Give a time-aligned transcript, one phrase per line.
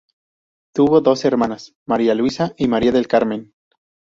[0.73, 3.53] Tuvo dos hermanas, María Luisa y María del Carmen.